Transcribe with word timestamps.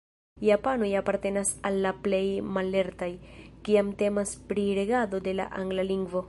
Japanoj 0.45 0.87
apartenas 1.01 1.51
al 1.69 1.77
la 1.85 1.91
plej 2.07 2.23
mallertaj, 2.57 3.11
kiam 3.69 3.93
temas 4.01 4.35
pri 4.49 4.65
regado 4.81 5.23
de 5.29 5.37
la 5.43 5.51
angla 5.63 5.89
lingvo. 5.93 6.19